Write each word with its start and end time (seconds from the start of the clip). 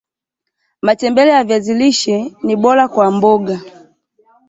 matembele 0.81 1.31
ya 1.31 1.43
viazi 1.43 1.73
lishe 1.73 2.35
ni 2.43 2.55
bora 2.55 2.87
kwa 2.87 3.11
mboga 3.11 3.61